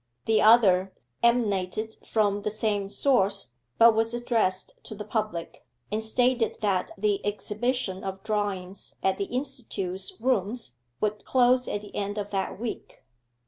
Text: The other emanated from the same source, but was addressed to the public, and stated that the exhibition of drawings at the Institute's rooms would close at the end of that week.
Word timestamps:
The 0.25 0.41
other 0.41 0.95
emanated 1.21 1.95
from 2.07 2.41
the 2.41 2.49
same 2.49 2.89
source, 2.89 3.51
but 3.77 3.93
was 3.93 4.15
addressed 4.15 4.73
to 4.85 4.95
the 4.95 5.05
public, 5.05 5.63
and 5.91 6.01
stated 6.03 6.57
that 6.61 6.89
the 6.97 7.23
exhibition 7.23 8.03
of 8.03 8.23
drawings 8.23 8.95
at 9.03 9.19
the 9.19 9.25
Institute's 9.25 10.17
rooms 10.19 10.75
would 11.01 11.23
close 11.23 11.67
at 11.67 11.81
the 11.81 11.95
end 11.95 12.17
of 12.17 12.31
that 12.31 12.59
week. 12.59 13.03